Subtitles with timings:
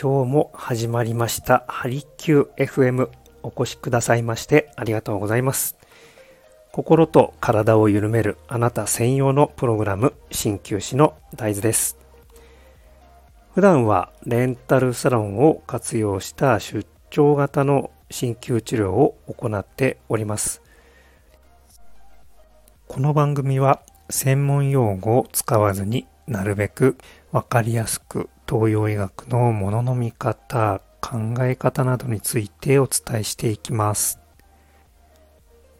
[0.00, 1.64] 今日も始まりました。
[1.66, 3.08] ハリキュー FM
[3.42, 5.76] お越しくださいましてありがとうございます。
[6.70, 11.98] 心と体を緩めるあなた専用のプログラム鍼灸師の大豆です。
[13.56, 20.62] 普段はレンタルサロンを活用した出張型の鍼灸治療を行っております。
[22.86, 26.98] この番組は専門用語を使わずになるべく
[27.32, 34.20] わかりやすく東洋医学のものの見方、考え方などについてお伝えしていきます。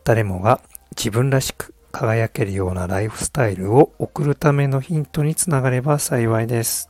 [0.05, 0.61] 誰もが
[0.97, 6.89] 自分らしく輝けるようなライフスタイルを送るためのヒントにつながれば幸いです。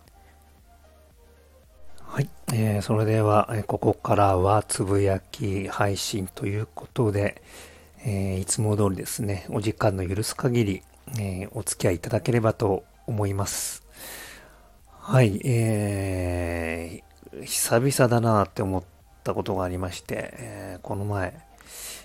[1.99, 7.43] はい、えー、それでは、えここからはつぶやき配信ということで、
[8.05, 10.83] えー、いつも通りですね、お時間の許す限り、
[11.19, 13.83] えー、お付き合いいただければと思います。
[14.91, 18.85] はい、えー、久々だなって思っ
[19.25, 21.35] たことがありまして、えー、この前、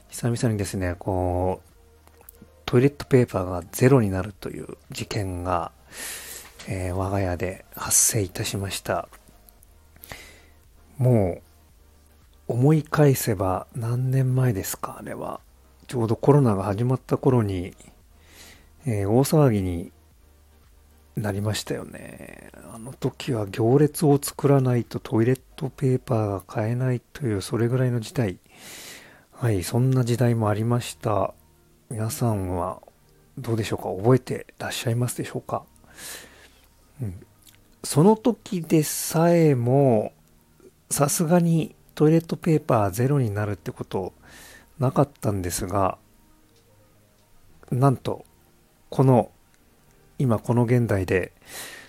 [0.09, 5.73] 久々にですね、こう、トイレットペーパーがゼロになるという事件が、
[6.69, 9.09] えー、我が家で発生いたしました。
[10.97, 11.41] も
[12.47, 15.41] う、思い返せば何年前ですか、あれは。
[15.87, 17.75] ちょうどコロナが始まった頃に、
[18.85, 19.91] えー、大騒ぎに
[21.15, 22.49] なりましたよね。
[22.73, 28.39] あの時は行列を作らないとトイレットペーパーが買えないというそれぐらいの事態。
[29.31, 31.33] はい、そんな時代もありました。
[31.89, 32.81] 皆さんは
[33.37, 33.89] どうでしょうか？
[33.89, 35.63] 覚えてらっしゃいますでしょうか、
[37.01, 37.19] うん、
[37.83, 40.13] その時でさえも
[40.89, 44.13] さすがにトイレットペーパーゼロになるってこと
[44.79, 45.97] なかったんですが
[47.71, 48.25] なんと
[48.89, 49.31] この
[50.19, 51.33] 今この現代で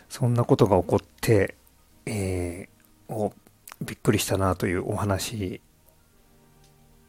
[0.09, 1.55] そんなことが起こって、
[2.07, 3.33] えー、お
[3.81, 5.61] びっくりしたなというお話。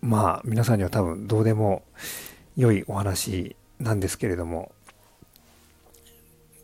[0.01, 1.83] まあ皆さんには多分どうでも
[2.55, 4.71] 良いお話なんですけれども。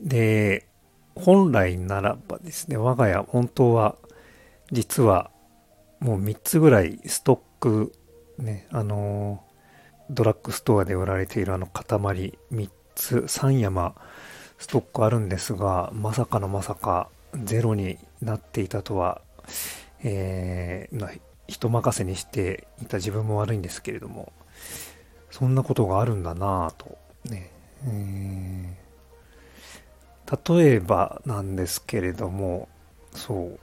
[0.01, 0.67] で
[1.15, 3.95] 本来ならばですね我が家本当は
[4.71, 5.29] 実は
[5.99, 7.93] もう3つぐらいストック
[8.37, 9.43] ねあの
[10.09, 11.85] ドラッグストアで売られているあの塊
[12.51, 13.95] 3つ3山
[14.61, 19.19] ストックあるんですが、まさかのまさかゼロになっていたとは、
[20.03, 24.31] えー、人任せにしていた自分も悪いんですけれども、
[25.31, 26.95] そんなことがあるんだなぁと、
[27.25, 27.49] ね、
[27.87, 32.69] えー、例えばなんですけれども、
[33.15, 33.59] そう、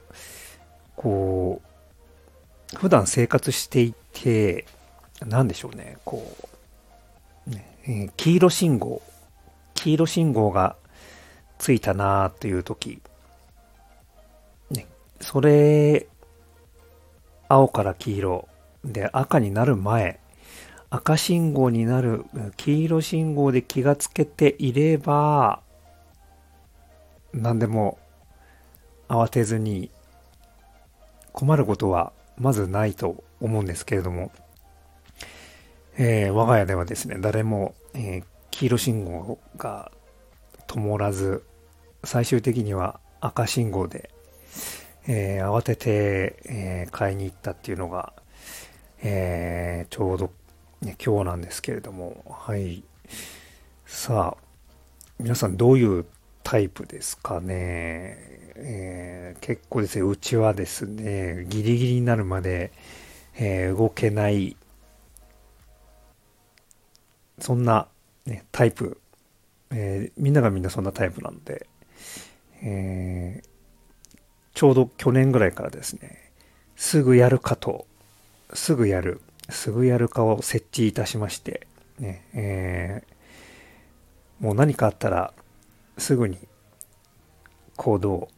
[0.96, 1.62] こ
[2.74, 4.66] う、普段生活していて、
[5.24, 6.26] 何でしょうね、こ
[7.46, 9.00] う、ねえ、黄色信号、
[9.74, 10.74] 黄色信号が
[11.58, 13.00] ついたなーっていう時、
[14.70, 14.86] ね、
[15.20, 16.06] それ、
[17.48, 18.48] 青から黄色
[18.84, 20.20] で赤になる前、
[20.90, 22.24] 赤信号になる
[22.56, 25.60] 黄色信号で気がつけていれば、
[27.32, 27.98] 何でも
[29.08, 29.90] 慌てずに
[31.32, 34.32] 困ることはまずないと思うんですけれども、
[35.96, 39.90] えー、我が家ではですね、誰も、えー、黄色信号が
[40.68, 41.42] 灯らず、
[42.04, 44.10] 最終的には赤信号で、
[45.08, 48.12] えー、慌てて、えー、買いに行ったっていうのが、
[49.02, 50.30] えー、ちょうど、
[50.82, 52.84] ね、今日なんですけれども、はい。
[53.86, 54.42] さあ、
[55.18, 56.04] 皆さんどういう
[56.44, 58.16] タイプですかね？
[58.60, 62.72] えー、結構ですね、うちはですね、ギリギリになるまで、
[63.36, 64.56] えー、動けない、
[67.38, 67.88] そんな、
[68.26, 69.00] ね、タイプ
[69.70, 71.66] えー、みんながみんなそんなタイプなので、
[72.62, 73.48] えー、
[74.54, 76.32] ちょうど去年ぐらいからですね、
[76.76, 77.86] すぐやるかと、
[78.54, 81.66] すぐやる、すぐやるかを設置いたしまして、
[81.98, 85.32] ね、えー、もう何かあったら、
[85.98, 86.38] すぐに
[87.76, 88.28] 行動、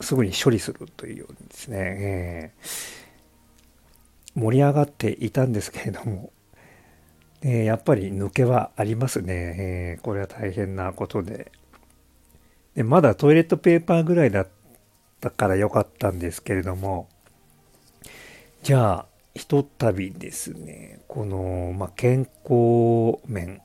[0.00, 6.30] すぐに処理するというようにですね、えー、盛り上がっていたんですけれども、
[7.44, 11.52] え、やっぱり抜けはありますね、えー、これは大変なことで
[12.74, 12.82] で。
[12.82, 14.48] まだトイレットペーパーぐらいだっ
[15.20, 17.08] たから良かったんですけれども、
[18.62, 23.60] じゃあ、ひとたびですね、この、まあ、健康面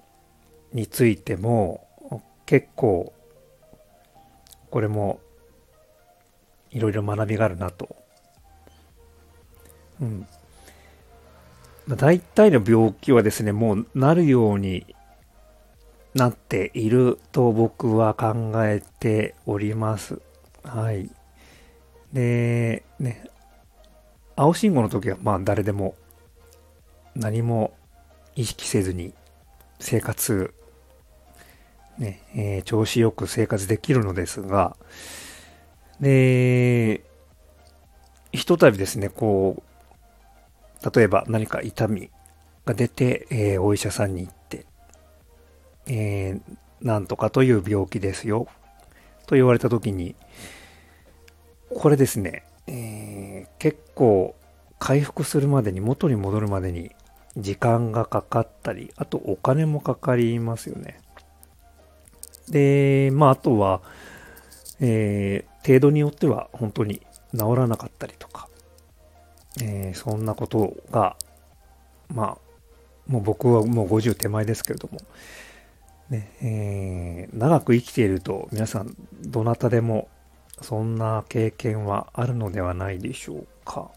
[0.73, 1.87] についても、
[2.45, 3.13] 結構、
[4.69, 5.21] これも、
[6.71, 7.95] いろいろ学びがあるなと。
[10.01, 10.27] うん。
[11.95, 14.85] 大体の病気はですね、もうなるように
[16.13, 20.19] なっていると僕は考えております。
[20.63, 21.09] はい。
[22.13, 23.27] で、ね、
[24.35, 25.95] 青信号の時はまあ誰でも
[27.15, 27.73] 何も
[28.35, 29.13] 意識せずに
[29.79, 30.53] 生活、
[31.97, 34.75] ね、えー、調子よく生活できるのですが、
[35.99, 37.03] で、
[38.31, 39.68] ひとたびですね、こう、
[40.93, 42.09] 例えば何か痛み
[42.65, 44.65] が出て、えー、お医者さんに行って、
[45.87, 48.47] えー、なんとかという病気ですよ、
[49.25, 50.15] と言われた時に、
[51.75, 54.35] これですね、えー、結構
[54.79, 56.91] 回復するまでに元に戻るまでに
[57.37, 60.99] 時間がかかったり、あとお金もかかりますよね。
[62.49, 63.81] で、まああとは、
[64.79, 67.01] えー、程度によっては本当に
[67.35, 68.47] 治らなかったりとか、
[69.61, 71.15] えー、そんなことが、
[72.13, 74.99] まあ、もう僕はもう50手前ですけれども、
[76.09, 80.07] ね、えー、長く生きていると皆さんどなたでも
[80.61, 83.91] そんな経験はあるのではないでしょうか。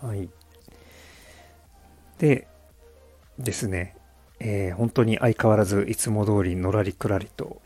[0.00, 0.28] はい。
[2.18, 2.46] で、
[3.38, 3.96] ですね、
[4.40, 7.60] えー、本当に相変わらずいつも通りのらりくらりと、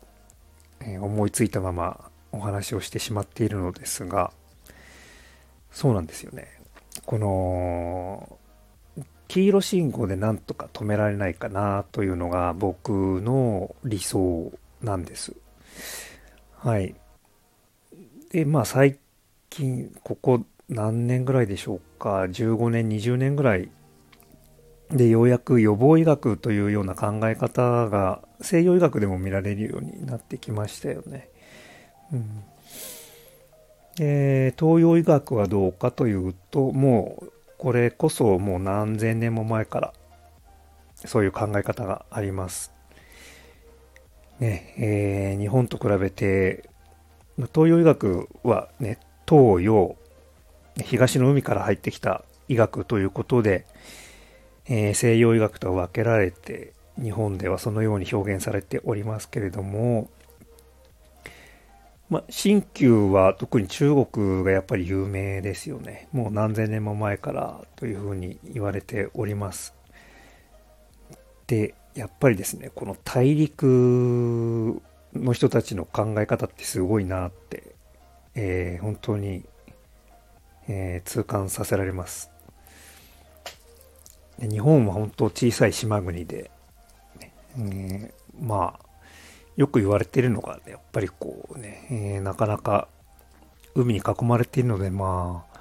[0.79, 4.31] えー、思いついたままお話をしてしまっているのですが、
[5.71, 6.62] そうなんですよね。
[7.05, 8.39] この、
[9.27, 14.51] 黄色信号でなんとか止められないかなというのが僕の理想
[14.81, 15.33] なんです。
[16.57, 16.95] はい。
[18.31, 18.99] で、まあ最
[19.49, 23.69] 近、ここ何年ぐらいでしょうか、15年、20年ぐらい
[24.91, 31.29] でようやく予防医学というような考え方が西洋医学でも見られるようになってきましたよね。
[32.11, 32.43] うん
[33.99, 39.93] えー、東洋医学はどうかというともうこれこそもう何千年も前から
[40.95, 42.71] そういう考え方があります。
[44.39, 46.69] ねえー、日本と比べて
[47.53, 49.95] 東洋医学はね東洋
[50.83, 53.65] 東の海から入ってきた医学ということで、
[54.65, 60.09] えー、西洋医学とは分けられて日本ではそのように表現されておりますけれども、
[62.13, 66.07] まあ、新旧は特に中国がやっぱり有名ですよね。
[66.11, 69.73] もう何千年も前からというふうに言われております。
[71.47, 74.79] で、やっぱりですね、この大陸
[75.15, 77.73] の人たちの考え方ってすごいなって、
[78.35, 79.43] えー、本当に、
[80.67, 82.29] えー、痛感させられます。
[84.39, 86.51] 日本は本当小さい島国で、
[87.57, 88.92] えー、まあ
[89.55, 92.87] よく言われているのが、ね、やっぱりこうね、えー、なかなか
[93.75, 95.59] 海に囲まれているのでまあ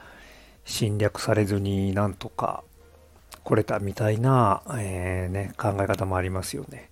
[0.65, 2.63] 侵略されずになんとか
[3.45, 6.91] 来れたみたいな、えー、ね、考え方もありますよね。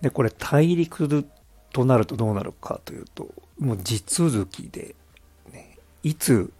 [0.00, 1.24] でこれ大陸
[1.72, 3.28] となるとどうなるかというと
[3.58, 4.94] もう地続きで、
[5.52, 6.52] ね、いつ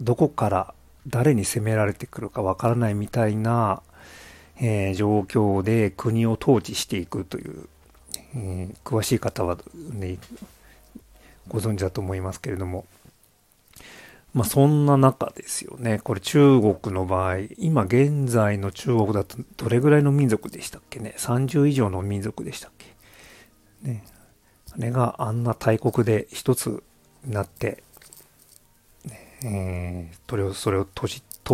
[0.00, 0.74] どこから
[1.06, 3.82] 誰に攻められてくるかわからないみたいな、
[4.60, 7.68] えー、状況で国を統治していくという、
[8.34, 10.18] えー、詳しい方は、ね、
[11.48, 12.86] ご存知だと思いますけれども、
[14.32, 15.98] まあそんな中ですよね。
[15.98, 22.86] これ中国の場合、今現在の中国だとどれぐらいの民族でしたっけね ?30 以上の民族でしたっけ？
[23.88, 24.04] ね。
[24.72, 26.82] あれがあんな大国で一つ
[27.24, 27.82] になって、
[29.42, 31.08] えー、それを、それを統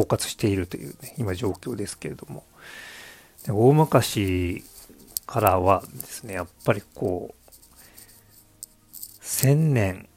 [0.04, 2.44] 括しているというね、今状況ですけれども。
[3.48, 4.64] 大昔
[5.26, 7.52] からはですね、やっぱりこう、
[9.20, 10.08] 千年、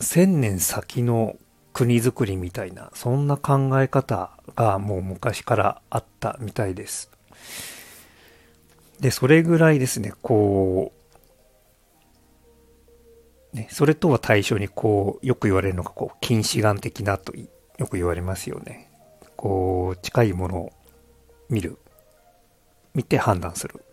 [0.00, 1.36] 千年先の
[1.72, 7.10] 国づくりみたいな、そんな考え方がもう昔からあったみたいです。
[8.98, 10.92] で、それぐらいですね、こ
[13.52, 18.90] う、ね、それとは対象にこう、よく言われるのが、こう、近視眼的なとよく言われますよね。
[19.36, 20.72] こう、近いものを
[21.50, 21.78] 見る。
[22.94, 23.84] 見て判断する。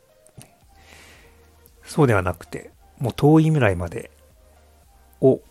[1.94, 4.10] そうではなくて、もう遠い未来まで
[5.22, 5.42] を、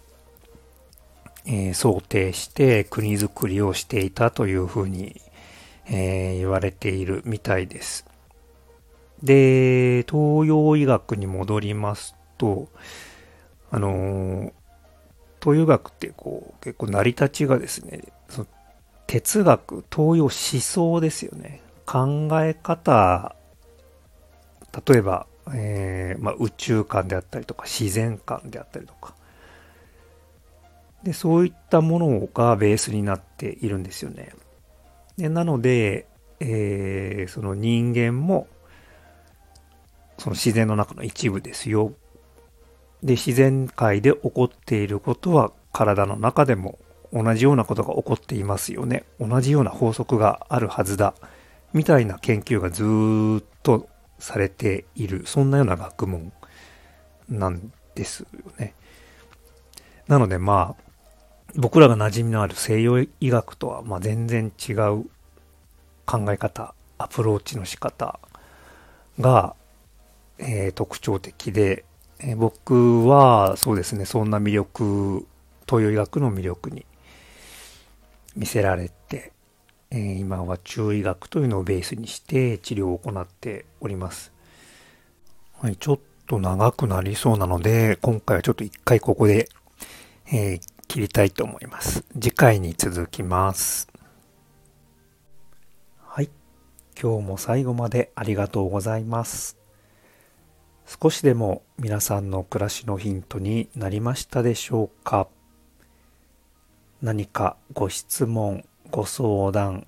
[1.47, 5.21] えー、想定して国づくりをしていたというふうに、
[5.87, 8.05] えー、言われているみたいです。
[9.23, 12.67] で、東洋医学に戻りますと、
[13.71, 14.53] あの、
[15.41, 18.47] 東洋医学ってこう結構成り立ちがですね、その
[19.07, 21.61] 哲学、東洋思想ですよね。
[21.87, 23.37] 考え方
[24.89, 29.15] 例えば、えーまあ、宇宙観であったりとか自然観であったりとか
[31.03, 34.33] でそういったものがベースになっているんですよね
[35.17, 36.07] でなので、
[36.39, 38.47] えー、その人間も
[40.19, 41.93] その自然の中の一部ですよ
[43.03, 46.79] で自然界で起こっていることは体の中でも
[47.13, 49.05] 同じようなことが起こっていますよね。
[49.21, 51.15] 同じような法則があるはずだ。
[51.73, 52.85] みたいな研究がず
[53.43, 53.89] っと
[54.23, 55.26] されている。
[55.26, 56.33] そんなような学問
[57.29, 58.26] なんですよ
[58.59, 58.75] ね。
[60.07, 60.83] なのでまあ、
[61.57, 65.05] 僕らが馴染みのある西洋医学とはま全然違う
[66.07, 68.21] 考え方、アプローチの仕方
[69.19, 69.57] が、
[70.38, 71.85] えー、特徴的で、
[72.21, 75.26] えー、僕はそうですね、そんな魅力、
[75.67, 76.87] 東洋医学の魅力に
[78.37, 79.33] 見せられて、
[79.95, 84.33] えー、今は中医学というのをベースにして治療を行っております。
[85.61, 89.51] はい、ちょっと長くなりそうなので、今回はちょっと一回ここで、
[90.33, 92.05] えー、切りたいと思います。
[92.15, 93.87] 次回に続きます。
[96.01, 96.31] はい。
[96.99, 99.59] 今日も最後までありがとうございます。
[100.87, 105.29] 少しでも皆さんの暮らしのヒントになりましたでしょうか？
[107.03, 109.87] 何かご質問、ご相談、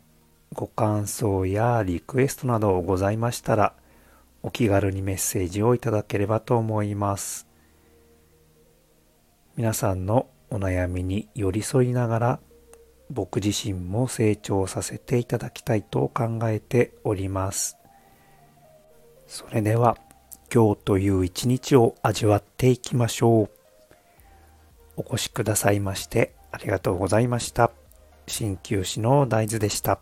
[0.55, 3.75] ご感想やリクエストなどございましたら、
[4.43, 7.47] お気軽にメッセージをいただければと思います。
[9.57, 12.41] 皆さんのお悩みに寄り添いながら
[13.11, 17.77] 僕自身も成長させていただきたいと考えております。
[19.27, 19.99] それでは
[20.53, 23.51] 今日という一日を味わっていきましょう。
[24.97, 27.84] お越しくださいましてありがとうございました。
[28.27, 30.01] 鍼灸師の大豆でした。